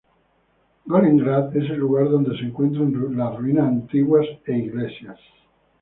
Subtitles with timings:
[0.93, 5.19] Golem Grad es el lugar donde se encuentran ruinas antiguas e iglesias.